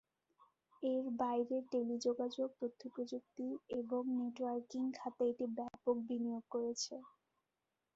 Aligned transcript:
এর 0.83 1.05
বাইরে 1.19 1.57
টেলিযোগাযোগ, 1.71 2.49
তথ্য 2.61 2.81
প্রযুক্তি 2.93 3.47
এবং 3.79 4.01
নেটওয়ার্কিং 4.19 4.83
খাতে 4.97 5.23
এটি 5.31 5.45
ব্যাপক 5.57 5.95
বিনিয়োগ 6.09 6.43
করেছে। 6.51 6.95